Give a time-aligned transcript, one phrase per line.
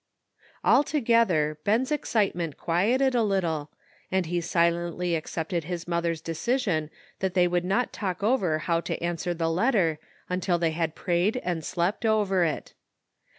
[0.63, 3.69] Altogether, Ben's excitement quieted a little,
[4.11, 6.89] and he silently accepted his mother's decision
[7.19, 11.37] that they would not talk over how to answer the letter until they had prayed
[11.43, 12.73] and slept over it.